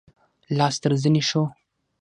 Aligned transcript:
لاس 0.57 0.75
تر 0.81 0.91
زنې 1.01 1.23
شو. 1.29 1.43